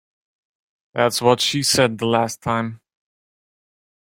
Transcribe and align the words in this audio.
That's 0.95 1.21
what 1.21 1.41
she 1.41 1.61
said 1.61 1.99
the 1.99 2.07
last 2.07 2.41
time. 2.41 2.81